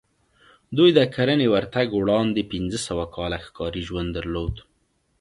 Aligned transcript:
دوی 0.77 0.89
د 0.97 0.99
کرنې 1.15 1.47
ورتګ 1.53 1.87
وړاندې 1.95 2.47
پنځه 2.51 2.79
سوه 2.87 3.05
کاله 3.15 3.37
ښکاري 3.45 3.81
ژوند 3.87 4.09
درلود 4.17 4.55